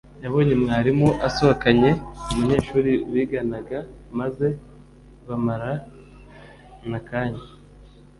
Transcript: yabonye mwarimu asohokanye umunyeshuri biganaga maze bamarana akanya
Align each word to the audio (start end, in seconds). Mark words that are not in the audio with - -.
yabonye 0.23 0.53
mwarimu 0.61 1.09
asohokanye 1.27 1.89
umunyeshuri 2.31 2.91
biganaga 3.13 3.77
maze 4.19 4.47
bamarana 5.27 6.95
akanya 7.01 7.41